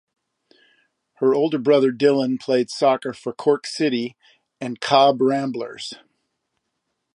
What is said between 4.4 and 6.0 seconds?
and Cobh Ramblers.